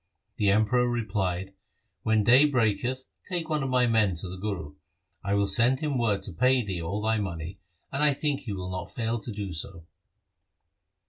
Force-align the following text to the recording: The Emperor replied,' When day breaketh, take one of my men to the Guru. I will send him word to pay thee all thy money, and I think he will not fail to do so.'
The 0.37 0.49
Emperor 0.49 0.89
replied,' 0.89 1.53
When 2.01 2.23
day 2.23 2.45
breaketh, 2.45 3.05
take 3.23 3.49
one 3.49 3.61
of 3.61 3.69
my 3.69 3.85
men 3.85 4.15
to 4.15 4.29
the 4.29 4.37
Guru. 4.37 4.73
I 5.23 5.35
will 5.35 5.45
send 5.45 5.79
him 5.79 5.99
word 5.99 6.23
to 6.23 6.33
pay 6.33 6.65
thee 6.65 6.81
all 6.81 7.03
thy 7.03 7.19
money, 7.19 7.59
and 7.91 8.01
I 8.01 8.15
think 8.15 8.39
he 8.39 8.51
will 8.53 8.71
not 8.71 8.89
fail 8.89 9.19
to 9.19 9.31
do 9.31 9.53
so.' 9.53 9.85